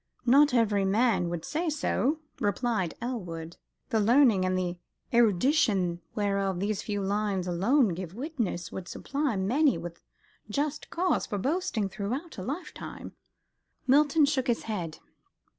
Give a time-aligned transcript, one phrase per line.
[0.25, 3.57] "Not every man would say so," replied Elwood,
[3.89, 4.77] "the learning and
[5.13, 10.01] erudition whereof these few lines alone give witness, would supply many with
[10.49, 13.11] just cause for boasting throughout a lifetime."
[13.85, 14.97] Milton shook his head.